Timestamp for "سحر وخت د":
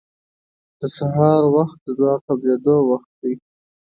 0.97-1.87